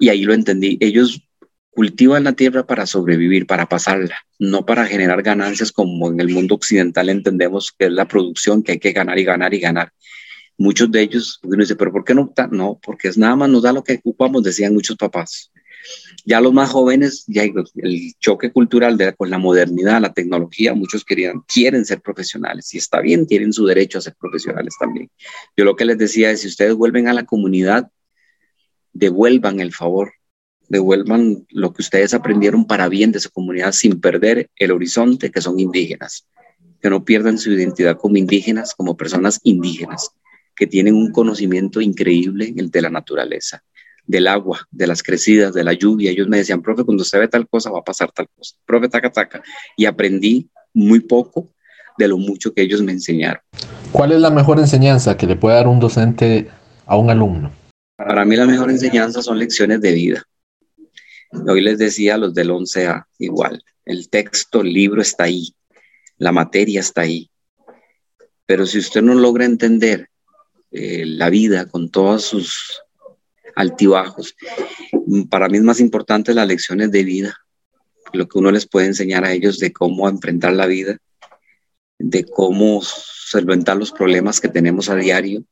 [0.00, 0.76] Y ahí lo entendí.
[0.80, 1.22] Ellos
[1.70, 6.56] cultivan la tierra para sobrevivir, para pasarla, no para generar ganancias como en el mundo
[6.56, 9.92] occidental entendemos que es la producción, que hay que ganar y ganar y ganar
[10.58, 12.32] muchos de ellos, uno dice, pero ¿por qué no?
[12.50, 15.50] No, porque es nada más nos da lo que ocupamos, decían muchos papás.
[16.26, 21.04] Ya los más jóvenes, ya el choque cultural de, con la modernidad, la tecnología, muchos
[21.04, 25.08] querían, quieren ser profesionales y está bien, tienen su derecho a ser profesionales también.
[25.56, 27.90] Yo lo que les decía es, si ustedes vuelven a la comunidad,
[28.92, 30.12] devuelvan el favor,
[30.68, 35.40] devuelvan lo que ustedes aprendieron para bien de su comunidad sin perder el horizonte que
[35.40, 36.26] son indígenas,
[36.82, 40.10] que no pierdan su identidad como indígenas, como personas indígenas
[40.58, 43.62] que tienen un conocimiento increíble, el de la naturaleza,
[44.04, 46.10] del agua, de las crecidas, de la lluvia.
[46.10, 48.56] Ellos me decían, profe, cuando se ve tal cosa va a pasar tal cosa.
[48.66, 49.42] Profe, taca, taca.
[49.76, 51.48] Y aprendí muy poco
[51.96, 53.40] de lo mucho que ellos me enseñaron.
[53.92, 56.48] ¿Cuál es la mejor enseñanza que le puede dar un docente
[56.86, 57.52] a un alumno?
[57.96, 60.24] Para mí la mejor enseñanza son lecciones de vida.
[61.30, 65.54] Hoy les decía a los del 11A igual, el texto, el libro está ahí,
[66.16, 67.30] la materia está ahí.
[68.44, 70.08] Pero si usted no logra entender
[70.70, 72.82] eh, la vida con todos sus
[73.56, 74.36] altibajos.
[75.30, 77.36] Para mí es más importante las lecciones de vida,
[78.12, 80.98] lo que uno les puede enseñar a ellos de cómo enfrentar la vida,
[81.98, 85.42] de cómo solventar los problemas que tenemos a diario,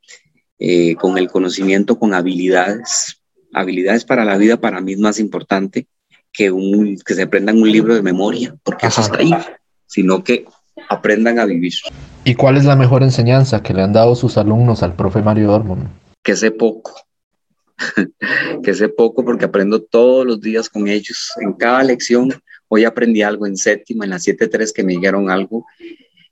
[0.58, 3.22] eh, con el conocimiento, con habilidades.
[3.52, 5.86] Habilidades para la vida para mí es más importante
[6.32, 9.00] que, un, que se aprendan un libro de memoria, porque Ajá.
[9.00, 9.34] eso está ahí,
[9.86, 10.44] sino que
[10.88, 11.74] aprendan a vivir.
[12.24, 15.48] ¿Y cuál es la mejor enseñanza que le han dado sus alumnos al profe Mario
[15.48, 15.88] Dormon?
[16.22, 16.94] Que sé poco,
[18.62, 21.30] que sé poco porque aprendo todos los días con ellos.
[21.40, 22.32] En cada lección,
[22.68, 25.64] hoy aprendí algo en séptima, en la 7.3 que me dijeron algo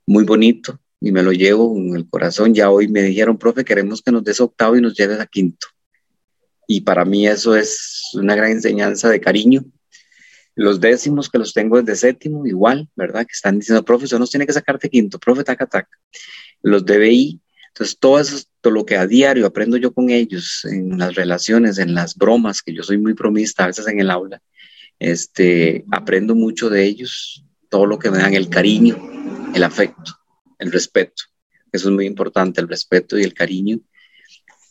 [0.06, 2.54] muy bonito y me lo llevo en el corazón.
[2.54, 5.66] Ya hoy me dijeron, profe, queremos que nos des octavo y nos lleves a quinto.
[6.66, 9.64] Y para mí eso es una gran enseñanza de cariño,
[10.54, 13.26] los décimos que los tengo desde séptimo, igual, ¿verdad?
[13.26, 15.98] Que están diciendo, profesor, nos tiene que sacarte quinto, profe, taca, taca.
[16.62, 20.98] Los DBI, entonces todo eso, todo lo que a diario aprendo yo con ellos, en
[20.98, 24.40] las relaciones, en las bromas, que yo soy muy bromista a veces en el aula,
[24.98, 28.96] este, aprendo mucho de ellos, todo lo que me dan, el cariño,
[29.54, 30.12] el afecto,
[30.58, 31.24] el respeto.
[31.72, 33.80] Eso es muy importante, el respeto y el cariño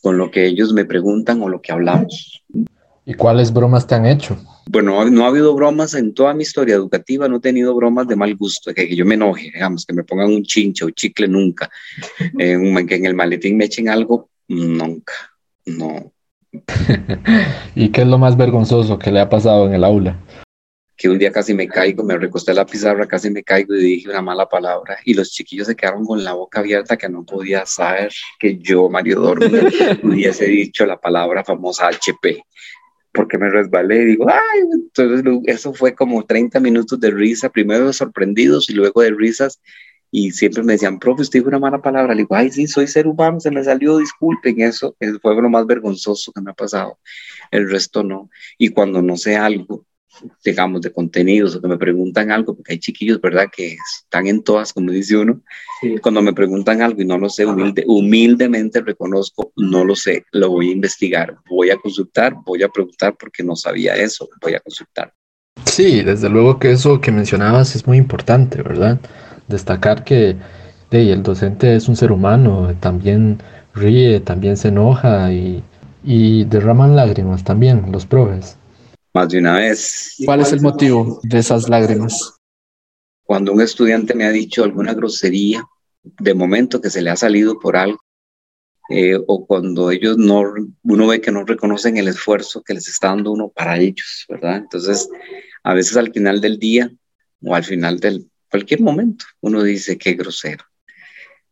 [0.00, 2.44] con lo que ellos me preguntan o lo que hablamos.
[3.06, 4.38] ¿Y cuáles bromas te han hecho?
[4.66, 8.16] Bueno, no ha habido bromas en toda mi historia educativa, no he tenido bromas de
[8.16, 11.28] mal gusto, que, que yo me enoje, digamos, que me pongan un chincho o chicle
[11.28, 11.70] nunca,
[12.38, 15.12] eh, que en el maletín me echen algo, nunca,
[15.66, 16.12] no.
[17.74, 20.20] ¿Y qué es lo más vergonzoso que le ha pasado en el aula?
[20.96, 23.82] que un día casi me caigo, me recosté en la pizarra, casi me caigo y
[23.82, 27.24] dije una mala palabra y los chiquillos se quedaron con la boca abierta que no
[27.24, 29.48] podía saber que yo, Mario Dorme,
[30.02, 32.44] hubiese dicho la palabra famosa HP,
[33.14, 37.92] porque me resbalé y digo, ay, entonces eso fue como 30 minutos de risa, primero
[37.92, 39.60] sorprendidos y luego de risas
[40.16, 42.14] y siempre me decían, profe, usted dijo una mala palabra.
[42.14, 45.66] Le digo, ay, sí, soy ser humano, se me salió, disculpen, eso fue lo más
[45.66, 47.00] vergonzoso que me ha pasado.
[47.50, 48.30] El resto no.
[48.56, 49.84] Y cuando no sé algo,
[50.44, 54.42] digamos, de contenidos o que me preguntan algo, porque hay chiquillos, ¿verdad?, que están en
[54.42, 55.40] todas, como dice uno.
[56.00, 60.50] Cuando me preguntan algo y no lo sé, humilde, humildemente reconozco, no lo sé, lo
[60.50, 64.60] voy a investigar, voy a consultar, voy a preguntar porque no sabía eso, voy a
[64.60, 65.12] consultar.
[65.66, 69.00] Sí, desde luego que eso que mencionabas es muy importante, ¿verdad?
[69.48, 70.36] Destacar que
[70.90, 73.42] el docente es un ser humano, también
[73.74, 75.64] ríe, también se enoja y,
[76.04, 78.56] y derraman lágrimas también los profes
[79.14, 80.16] más de una vez.
[80.24, 82.34] ¿Cuál es el motivo de esas lágrimas?
[83.22, 85.64] Cuando un estudiante me ha dicho alguna grosería,
[86.02, 88.00] de momento que se le ha salido por algo,
[88.90, 90.42] eh, o cuando ellos no,
[90.82, 94.56] uno ve que no reconocen el esfuerzo que les está dando uno para ellos, ¿verdad?
[94.56, 95.08] Entonces,
[95.62, 96.92] a veces al final del día
[97.42, 100.64] o al final del cualquier momento, uno dice, qué grosero,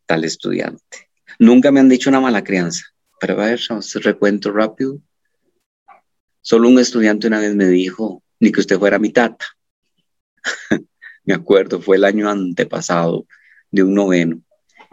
[0.05, 1.09] tal estudiante.
[1.39, 2.83] Nunca me han dicho una mala crianza,
[3.19, 4.99] pero a ver, vamos a recuento rápido.
[6.43, 9.45] Solo un estudiante una vez me dijo, ni que usted fuera mi tata.
[11.23, 13.25] me acuerdo, fue el año antepasado
[13.71, 14.41] de un noveno.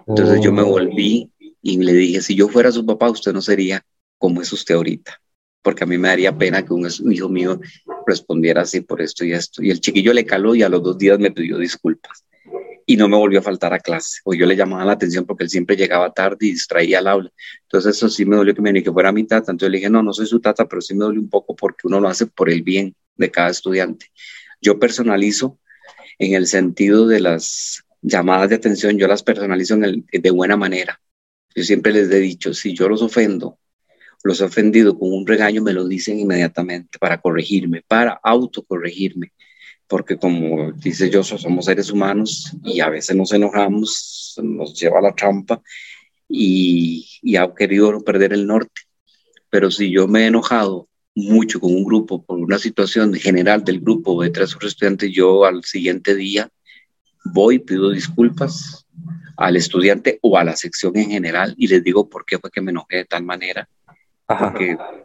[0.07, 0.67] Entonces yo me oh.
[0.67, 3.85] volví y le dije, si yo fuera su papá, usted no sería
[4.17, 5.21] como es usted ahorita,
[5.61, 7.61] porque a mí me daría pena que un hijo mío
[8.07, 9.61] respondiera así por esto y esto.
[9.61, 12.25] Y el chiquillo le caló y a los dos días me pidió disculpas
[12.91, 14.19] y no me volvió a faltar a clase.
[14.25, 17.31] O yo le llamaba la atención porque él siempre llegaba tarde y distraía al aula.
[17.63, 19.53] Entonces eso sí me dolió que me ni que fuera mi tata.
[19.53, 21.87] Entonces le dije, no, no soy su tata, pero sí me dolió un poco porque
[21.87, 24.07] uno lo hace por el bien de cada estudiante.
[24.61, 25.61] Yo personalizo
[26.19, 31.01] en el sentido de las llamadas de atención, yo las personalizo de buena manera.
[31.55, 33.61] Yo siempre les he dicho, si yo los ofendo,
[34.25, 39.33] los he ofendido con un regaño, me lo dicen inmediatamente para corregirme, para autocorregirme
[39.91, 45.03] porque como dice yo, somos seres humanos y a veces nos enojamos, nos lleva a
[45.03, 45.61] la trampa
[46.29, 48.83] y, y ha querido perder el norte.
[49.51, 53.81] Pero si yo me he enojado mucho con un grupo por una situación general del
[53.81, 56.49] grupo de tres estudiantes, yo al siguiente día
[57.25, 58.87] voy, pido disculpas
[59.37, 62.61] al estudiante o a la sección en general y les digo por qué fue que
[62.61, 63.69] me enojé de tal manera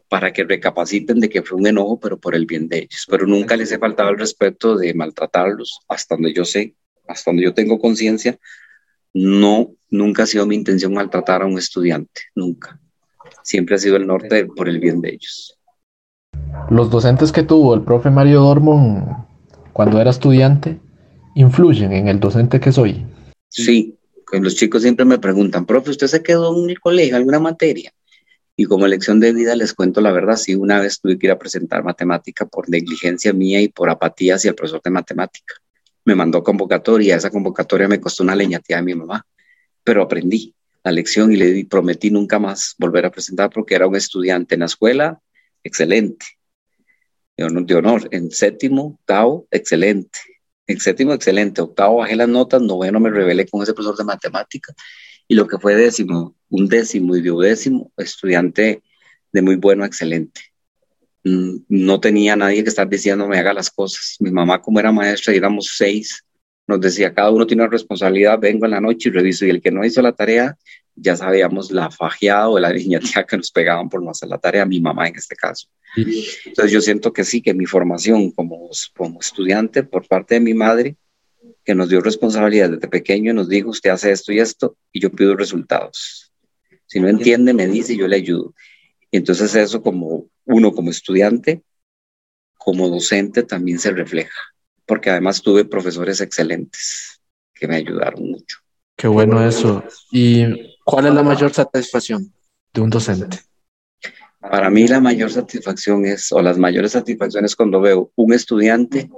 [0.09, 3.05] para que recapaciten de que fue un enojo, pero por el bien de ellos.
[3.09, 6.75] Pero nunca les he faltado el respeto de maltratarlos, hasta donde yo sé,
[7.07, 8.37] hasta donde yo tengo conciencia,
[9.13, 12.79] no, nunca ha sido mi intención maltratar a un estudiante, nunca.
[13.43, 15.57] Siempre ha sido el norte por el bien de ellos.
[16.69, 19.25] Los docentes que tuvo el profe Mario Dormon
[19.73, 20.79] cuando era estudiante
[21.35, 23.05] influyen en el docente que soy.
[23.49, 23.97] Sí,
[24.31, 27.91] los chicos siempre me preguntan, profe, ¿usted se quedó en el colegio, alguna materia?
[28.57, 31.31] Y como lección de vida les cuento la verdad, sí, una vez tuve que ir
[31.31, 35.55] a presentar matemática por negligencia mía y por apatía hacia el profesor de matemática.
[36.05, 39.25] Me mandó convocatoria, esa convocatoria me costó una leñatía de mi mamá,
[39.83, 43.95] pero aprendí la lección y le prometí nunca más volver a presentar porque era un
[43.95, 45.19] estudiante en la escuela,
[45.63, 46.25] excelente,
[47.35, 48.07] de honor, de honor.
[48.11, 50.19] en séptimo, octavo, excelente,
[50.67, 54.73] en séptimo, excelente, octavo bajé las notas, noveno me rebelé con ese profesor de matemática
[55.27, 58.81] y lo que fue décimo, un décimo y duodécimo, estudiante
[59.31, 60.41] de muy bueno, excelente.
[61.23, 64.15] Mm, no tenía nadie que estar diciendo me haga las cosas.
[64.19, 66.23] Mi mamá, como era maestra, y éramos seis,
[66.67, 69.61] nos decía, cada uno tiene una responsabilidad, vengo en la noche y reviso, y el
[69.61, 70.57] que no hizo la tarea,
[70.95, 74.65] ya sabíamos la fajeada o la niñatía que nos pegaban por no hacer la tarea,
[74.65, 75.67] mi mamá en este caso.
[75.97, 80.53] Entonces yo siento que sí, que mi formación como, como estudiante por parte de mi
[80.53, 80.97] madre
[81.65, 85.09] que nos dio responsabilidad desde pequeño, nos dijo, usted hace esto y esto, y yo
[85.09, 86.31] pido resultados.
[86.85, 88.53] Si no entiende, me dice y yo le ayudo.
[89.09, 91.63] Y entonces eso como uno como estudiante,
[92.57, 94.39] como docente también se refleja,
[94.85, 97.19] porque además tuve profesores excelentes
[97.53, 98.59] que me ayudaron mucho.
[98.95, 99.83] Qué bueno eso.
[100.11, 100.45] ¿Y
[100.83, 102.31] cuál es la mayor satisfacción
[102.73, 103.39] de un docente?
[104.39, 109.09] Para mí la mayor satisfacción es, o las mayores satisfacciones cuando veo un estudiante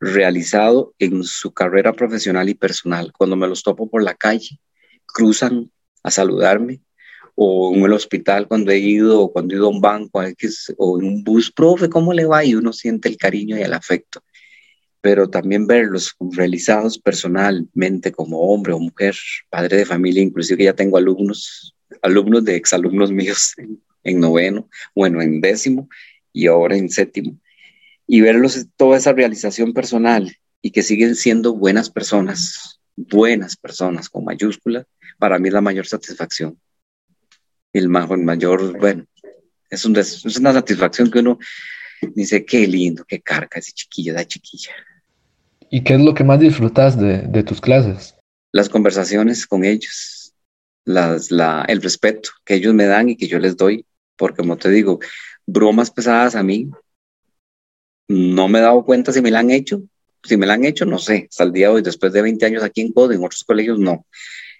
[0.00, 3.12] realizado en su carrera profesional y personal.
[3.12, 4.58] Cuando me los topo por la calle,
[5.06, 5.70] cruzan
[6.02, 6.80] a saludarme
[7.36, 10.20] o en el hospital cuando he ido, o cuando he ido a un banco,
[10.78, 12.44] o en un bus, profe, ¿cómo le va?
[12.44, 14.22] Y uno siente el cariño y el afecto.
[15.02, 19.14] Pero también verlos realizados personalmente como hombre o mujer,
[19.50, 23.54] padre de familia, inclusive ya tengo alumnos, alumnos de exalumnos míos
[24.02, 25.88] en noveno, bueno, en décimo
[26.32, 27.38] y ahora en séptimo.
[28.06, 34.24] Y verlos toda esa realización personal y que siguen siendo buenas personas, buenas personas con
[34.24, 34.86] mayúscula,
[35.18, 36.58] para mí es la mayor satisfacción
[37.78, 39.04] el mayor, bueno,
[39.70, 41.38] es, un es una satisfacción que uno
[42.14, 44.70] dice, qué lindo, qué carga ese chiquilla, da chiquilla.
[45.70, 48.14] ¿Y qué es lo que más disfrutas de, de tus clases?
[48.52, 50.32] Las conversaciones con ellos,
[50.84, 53.84] las, la, el respeto que ellos me dan y que yo les doy,
[54.16, 55.00] porque como te digo,
[55.46, 56.70] bromas pesadas a mí,
[58.08, 59.82] no me he dado cuenta si me la han hecho.
[60.22, 61.26] Si me la han hecho, no sé.
[61.30, 63.78] Hasta el día de hoy, después de 20 años aquí en CODE, en otros colegios,
[63.78, 64.06] no.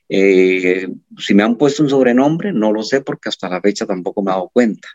[0.09, 4.23] Eh, si me han puesto un sobrenombre, no lo sé porque hasta la fecha tampoco
[4.23, 4.89] me he dado cuenta.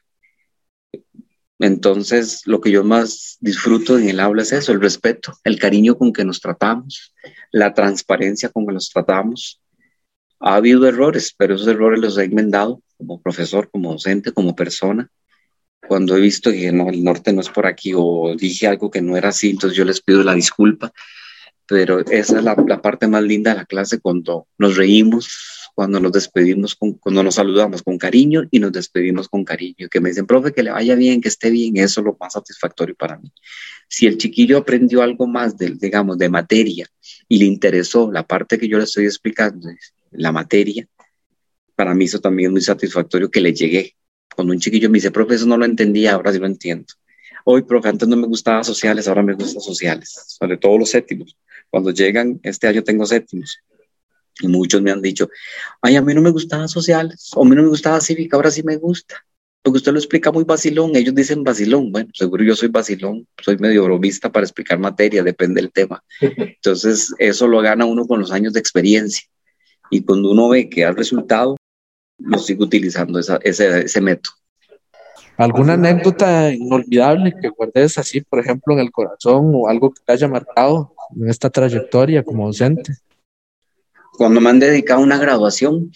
[1.59, 5.95] Entonces, lo que yo más disfruto en el aula es eso, el respeto, el cariño
[5.95, 7.13] con que nos tratamos,
[7.51, 9.61] la transparencia con que nos tratamos.
[10.39, 15.09] Ha habido errores, pero esos errores los he enmendado como profesor, como docente, como persona.
[15.91, 19.01] Cuando he visto que no, el norte no es por aquí o dije algo que
[19.01, 20.93] no era así, entonces yo les pido la disculpa
[21.71, 26.11] pero esa es la, parte más linda de la clase cuando nos reímos, cuando nos
[26.11, 30.51] despedimos, cuando nos saludamos con cariño y nos despedimos con cariño, que me dicen, profe,
[30.51, 33.31] que le vaya bien, que esté bien, eso es lo más satisfactorio para mí.
[33.87, 36.87] Si el chiquillo aprendió algo más, de, digamos, de materia
[37.29, 39.69] y le interesó la parte que yo le estoy explicando,
[40.11, 40.85] la materia,
[41.73, 43.95] para mí eso también es muy satisfactorio que le llegué.
[44.35, 46.85] Cuando un chiquillo me dice, profe, eso no lo entendía, ahora sí lo entiendo.
[47.45, 51.35] Hoy, profe, antes no me gustaba sociales, ahora me gusta sociales, sobre todo los séptimos
[51.71, 53.59] cuando llegan, este año tengo séptimos.
[54.41, 55.29] Y muchos me han dicho,
[55.81, 58.51] ay, a mí no me gustaba sociales, o a mí no me gustaba cívica, ahora
[58.51, 59.15] sí me gusta.
[59.63, 61.91] Porque usted lo explica muy vacilón, ellos dicen vacilón.
[61.91, 66.03] Bueno, seguro yo soy vacilón, soy medio bromista para explicar materia, depende del tema.
[66.19, 69.23] Entonces, eso lo gana uno con los años de experiencia.
[69.91, 71.57] Y cuando uno ve que ha resultado,
[72.23, 74.35] lo sigo utilizando ese, ese método.
[75.37, 80.13] ¿Alguna anécdota inolvidable que guardes así, por ejemplo, en el corazón o algo que te
[80.13, 82.93] haya marcado en esta trayectoria como docente?
[84.17, 85.91] Cuando me han dedicado una graduación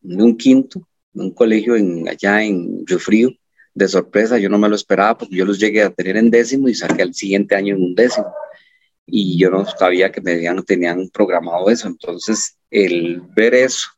[0.00, 0.80] de un quinto,
[1.14, 3.30] en un colegio en, allá en Río Frío,
[3.74, 6.68] de sorpresa, yo no me lo esperaba porque yo los llegué a tener en décimo
[6.68, 8.32] y saqué el siguiente año en un décimo.
[9.06, 11.88] Y yo no sabía que me habían, tenían programado eso.
[11.88, 13.88] Entonces, el ver eso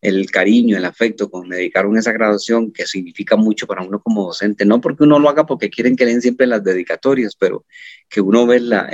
[0.00, 4.64] el cariño, el afecto con dedicaron esa graduación, que significa mucho para uno como docente,
[4.64, 7.64] no porque uno lo haga porque quieren que den siempre las dedicatorias, pero
[8.08, 8.88] que uno ve la,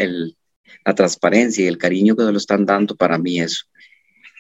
[0.85, 3.67] la transparencia y el cariño que nos lo están dando, para mí eso.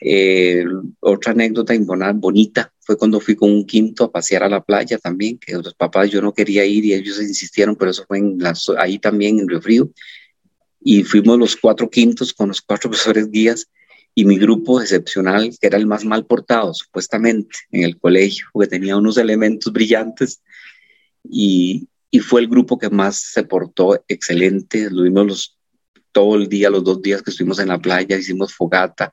[0.00, 0.64] Eh,
[1.00, 1.72] otra anécdota
[2.14, 5.74] bonita fue cuando fui con un quinto a pasear a la playa también, que los
[5.74, 8.38] papás yo no quería ir y ellos insistieron, pero eso fue en
[8.78, 9.90] ahí también en Río Frío.
[10.80, 13.68] Y fuimos los cuatro quintos con los cuatro profesores guías
[14.14, 18.68] y mi grupo excepcional, que era el más mal portado supuestamente en el colegio, porque
[18.68, 20.40] tenía unos elementos brillantes
[21.28, 24.88] y, y fue el grupo que más se portó excelente.
[24.90, 25.58] Lo vimos los,
[26.12, 29.12] todo el día, los dos días que estuvimos en la playa, hicimos fogata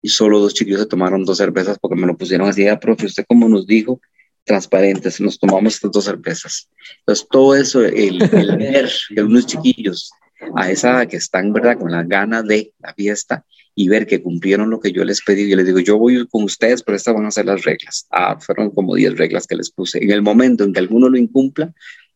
[0.00, 3.06] y solo dos chiquillos se tomaron dos cervezas porque me lo pusieron así, ah, profe,
[3.06, 4.00] usted como nos dijo,
[4.44, 6.68] transparentes, nos tomamos estas dos cervezas.
[7.00, 10.10] Entonces todo eso, el, el ver de unos chiquillos
[10.56, 14.70] a esa que están, ¿verdad?, con la gana de la fiesta y ver que cumplieron
[14.70, 15.48] lo que yo les pedí.
[15.48, 18.06] Yo les digo, yo voy con ustedes, pero estas van a ser las reglas.
[18.10, 20.02] Ah, fueron como 10 reglas que les puse.
[20.02, 21.72] En el momento en que alguno lo incumpla,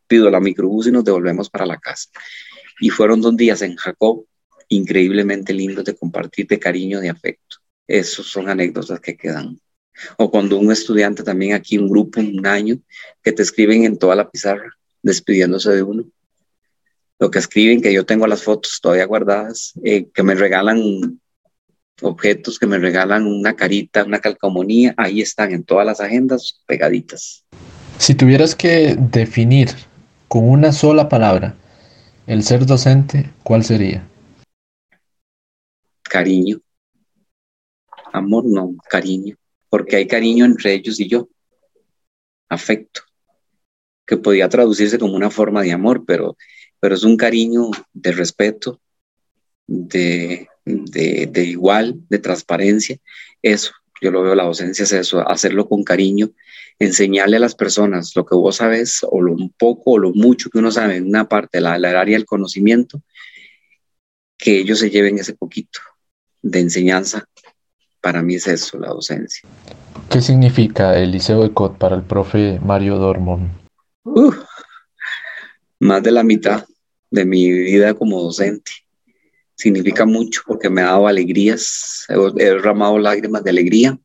[0.07, 2.09] pido la microbús y nos devolvemos para la casa.
[2.81, 4.25] Y fueron dos días en Jacob
[4.69, 7.57] increíblemente lindos de compartir de cariño, de afecto.
[7.87, 9.59] Esos son anécdotas que quedan.
[10.17, 12.79] O cuando un estudiante también aquí, un grupo, un año,
[13.23, 14.71] que te escriben en toda la pizarra,
[15.03, 16.05] despidiéndose de uno.
[17.19, 21.19] Lo que escriben, que yo tengo las fotos todavía guardadas, eh, que me regalan
[22.03, 27.45] objetos que me regalan una carita, una calcomanía, ahí están en todas las agendas pegaditas.
[27.99, 29.71] Si tuvieras que definir
[30.29, 31.57] con una sola palabra
[32.27, 34.07] el ser docente, ¿cuál sería?
[36.03, 36.61] Cariño.
[38.13, 39.37] Amor no, cariño,
[39.69, 41.29] porque hay cariño entre ellos y yo.
[42.49, 43.03] Afecto,
[44.07, 46.37] que podía traducirse como una forma de amor, pero,
[46.81, 48.81] pero es un cariño de respeto,
[49.67, 52.97] de de, igual, de transparencia.
[53.43, 56.31] Eso, yo lo veo, la docencia es eso, hacerlo con cariño,
[56.79, 60.59] enseñarle a las personas lo que vos sabes o lo poco o lo mucho que
[60.59, 63.03] uno sabe en una parte, la, la área del conocimiento,
[64.37, 65.81] que ellos se lleven ese poquito
[66.43, 67.25] de enseñanza.
[68.01, 69.49] Para mí es eso, la docencia.
[70.09, 73.51] ¿Qué significa el Liceo de COT para el profe Mario Dormon?
[75.81, 76.65] más de la mitad
[77.11, 78.71] de mi vida como docente.
[79.55, 83.99] Significa mucho porque me ha dado alegrías, he, derramado lágrimas de alegría,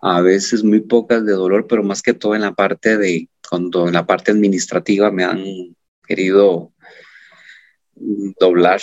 [0.00, 3.88] a veces muy pocas de dolor, pero más que todo en la parte de, cuando
[3.88, 5.44] en la parte administrativa me han
[6.06, 6.72] querido
[8.38, 8.80] doblar.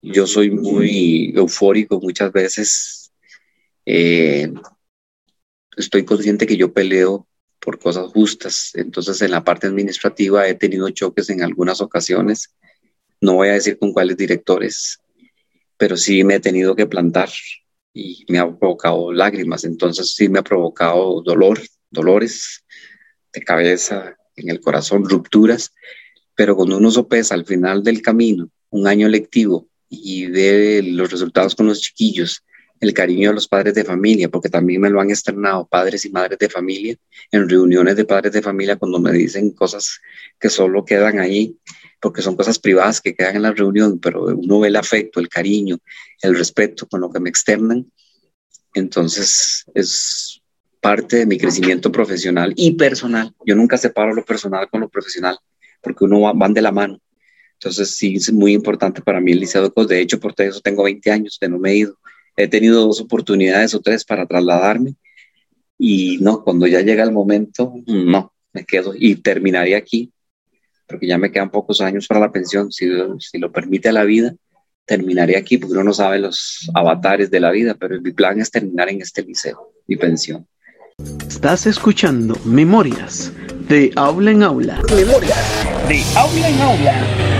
[0.00, 3.12] Yo soy muy eufórico muchas veces.
[3.84, 4.52] Eh,
[5.76, 7.26] estoy consciente que yo peleo
[7.68, 8.70] por cosas justas.
[8.76, 12.54] Entonces, en la parte administrativa he tenido choques en algunas ocasiones.
[13.20, 15.00] No voy a decir con cuáles directores,
[15.76, 17.28] pero sí me he tenido que plantar
[17.92, 19.64] y me ha provocado lágrimas.
[19.64, 21.60] Entonces, sí me ha provocado dolor,
[21.90, 22.64] dolores
[23.34, 25.74] de cabeza, en el corazón, rupturas.
[26.34, 31.54] Pero cuando uno sopesa al final del camino un año lectivo y ve los resultados
[31.54, 32.42] con los chiquillos
[32.80, 36.10] el cariño de los padres de familia, porque también me lo han externado padres y
[36.10, 36.96] madres de familia
[37.30, 40.00] en reuniones de padres de familia cuando me dicen cosas
[40.38, 41.56] que solo quedan ahí,
[42.00, 45.28] porque son cosas privadas que quedan en la reunión, pero uno ve el afecto, el
[45.28, 45.78] cariño,
[46.22, 47.90] el respeto con lo que me externan.
[48.74, 50.40] Entonces es
[50.80, 53.34] parte de mi crecimiento profesional y personal.
[53.44, 55.36] Yo nunca separo lo personal con lo profesional,
[55.82, 57.00] porque uno va, van de la mano.
[57.54, 60.84] Entonces sí es muy importante para mí el liceo de De hecho, por eso tengo
[60.84, 61.98] 20 años de no me he ido
[62.38, 64.94] He tenido dos oportunidades o tres para trasladarme
[65.76, 70.12] y no, cuando ya llega el momento, no, me quedo y terminaría aquí,
[70.86, 74.36] porque ya me quedan pocos años para la pensión, si, si lo permite la vida,
[74.84, 78.52] terminaré aquí, porque uno no sabe los avatares de la vida, pero mi plan es
[78.52, 80.46] terminar en este liceo, mi pensión.
[81.26, 83.32] Estás escuchando Memorias
[83.68, 84.80] de Aula en Aula.
[84.94, 87.37] Memorias de Aula en Aula.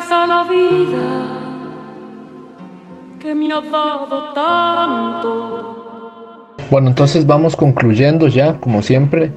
[0.00, 1.36] Gracias a la vida
[3.20, 5.76] que me ha dado tanto.
[6.70, 9.30] Bueno, entonces vamos concluyendo ya, como siempre.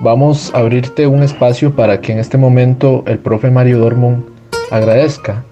[0.00, 4.26] Vamos a abrirte un espacio para que en este momento el profe Mario Dormon
[4.70, 5.44] agradezca.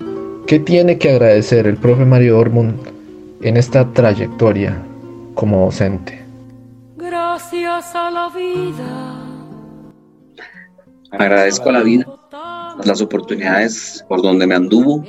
[0.46, 2.76] ¿Qué tiene que agradecer el profe Mario Dormon
[3.40, 4.80] en esta trayectoria
[5.34, 6.22] como docente?
[6.96, 9.18] Gracias a la vida.
[11.10, 12.21] Agradezco a la vida
[12.84, 15.04] las oportunidades por donde me anduvo,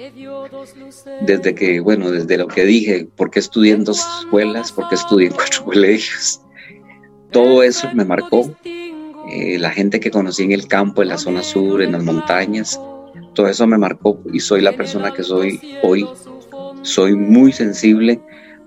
[1.21, 4.95] desde que, bueno, desde lo que dije, por qué estudié en dos escuelas, por qué
[4.95, 6.41] estudié en cuatro colegios,
[7.31, 8.53] todo eso me marcó.
[9.29, 12.79] Eh, la gente que conocí en el campo, en la zona sur, en las montañas,
[13.33, 16.07] todo eso me marcó y soy la persona que soy hoy.
[16.81, 18.19] Soy muy sensible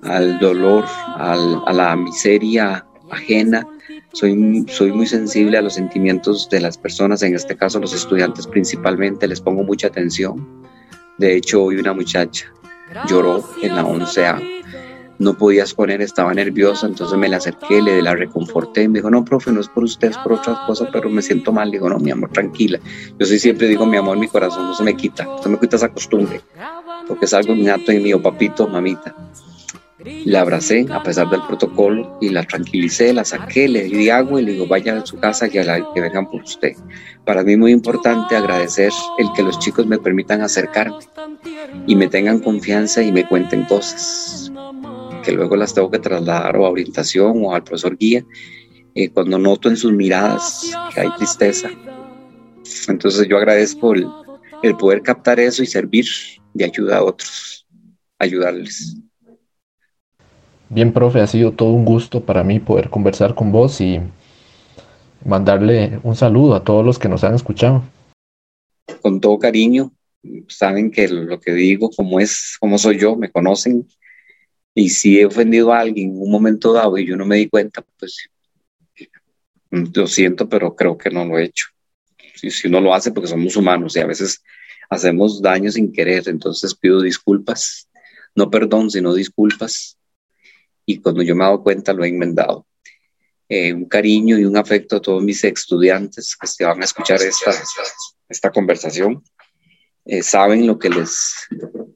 [0.02, 3.66] al dolor, a la miseria ajena,
[4.16, 8.46] soy, soy muy sensible a los sentimientos de las personas, en este caso los estudiantes
[8.46, 10.64] principalmente, les pongo mucha atención.
[11.18, 12.50] De hecho, hoy una muchacha
[13.08, 14.64] lloró en la 11A,
[15.18, 19.22] no podía exponer, estaba nerviosa, entonces me la acerqué, le la reconforté, me dijo, no,
[19.22, 21.98] profe, no es por usted, es por otras cosas, pero me siento mal, digo, no,
[21.98, 22.78] mi amor, tranquila.
[23.18, 25.58] Yo sí siempre digo, mi amor, mi corazón no se me quita, no se me
[25.58, 26.40] quita esa costumbre,
[27.06, 29.14] porque es algo innato en mí, o papito, mamita.
[29.98, 34.44] La abracé a pesar del protocolo y la tranquilicé, la saqué, le di agua y
[34.44, 35.62] le digo, vaya a su casa que,
[35.94, 36.74] que vengan por usted.
[37.24, 40.98] Para mí es muy importante agradecer el que los chicos me permitan acercarme
[41.86, 44.52] y me tengan confianza y me cuenten cosas
[45.24, 48.24] que luego las tengo que trasladar a orientación o al profesor guía.
[48.98, 51.68] Eh, cuando noto en sus miradas que hay tristeza.
[52.88, 54.08] Entonces yo agradezco el,
[54.62, 56.06] el poder captar eso y servir
[56.54, 57.66] de ayuda a otros,
[58.18, 58.96] ayudarles.
[60.68, 64.00] Bien, profe, ha sido todo un gusto para mí poder conversar con vos y
[65.24, 67.84] mandarle un saludo a todos los que nos han escuchado.
[69.00, 69.92] Con todo cariño,
[70.48, 73.86] saben que lo que digo, como es, como soy yo, me conocen.
[74.74, 77.48] Y si he ofendido a alguien en un momento dado y yo no me di
[77.48, 78.28] cuenta, pues
[79.70, 81.66] lo siento, pero creo que no lo he hecho.
[82.34, 84.42] Si, si uno lo hace, porque somos humanos y a veces
[84.90, 87.88] hacemos daño sin querer, entonces pido disculpas,
[88.34, 89.96] no perdón, sino disculpas
[90.86, 92.66] y cuando yo me he dado cuenta lo he enmendado.
[93.48, 97.20] Eh, un cariño y un afecto a todos mis estudiantes que se van a escuchar
[97.22, 97.52] esta,
[98.28, 99.22] esta conversación.
[100.04, 101.34] Eh, saben lo que les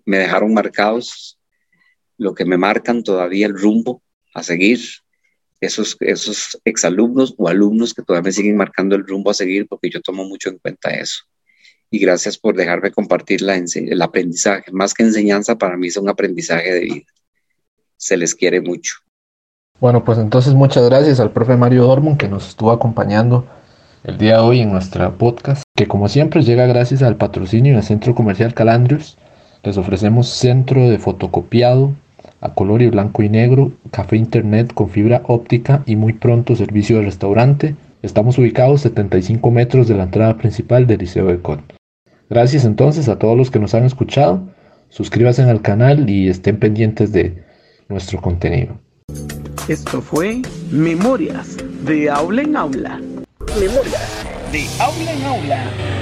[0.04, 1.38] me dejaron marcados,
[2.18, 4.02] lo que me marcan todavía el rumbo
[4.34, 4.80] a seguir.
[5.60, 9.90] Esos, esos exalumnos o alumnos que todavía me siguen marcando el rumbo a seguir, porque
[9.90, 11.24] yo tomo mucho en cuenta eso.
[11.90, 14.72] Y gracias por dejarme compartir la, el aprendizaje.
[14.72, 17.06] Más que enseñanza, para mí es un aprendizaje de vida
[18.00, 18.94] se les quiere mucho.
[19.78, 23.46] Bueno, pues entonces muchas gracias al profe Mario Dormon que nos estuvo acompañando
[24.04, 27.82] el día de hoy en nuestra podcast, que como siempre llega gracias al patrocinio del
[27.82, 29.18] Centro Comercial Calandrius.
[29.62, 31.92] Les ofrecemos centro de fotocopiado
[32.40, 36.96] a color y blanco y negro, café internet con fibra óptica y muy pronto servicio
[36.96, 37.76] de restaurante.
[38.00, 41.64] Estamos ubicados 75 metros de la entrada principal del Liceo de Con.
[42.30, 44.48] Gracias entonces a todos los que nos han escuchado.
[44.88, 47.49] Suscríbanse al canal y estén pendientes de
[47.90, 48.78] nuestro contenido.
[49.68, 53.00] Esto fue Memorias de Aula en Aula.
[53.58, 55.99] Memorias de Aula en Aula.